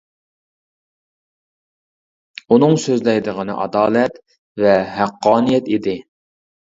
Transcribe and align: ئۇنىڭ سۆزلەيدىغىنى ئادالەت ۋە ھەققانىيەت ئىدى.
ئۇنىڭ 2.49 2.75
سۆزلەيدىغىنى 2.85 3.59
ئادالەت 3.65 4.21
ۋە 4.65 4.75
ھەققانىيەت 4.99 5.71
ئىدى. 5.77 5.99